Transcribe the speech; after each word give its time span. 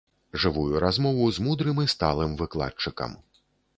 Жывую 0.43 0.79
размову 0.85 1.27
з 1.37 1.45
мудрым 1.47 1.81
і 1.85 1.87
сталым 1.95 2.31
выкладчыкам. 2.43 3.11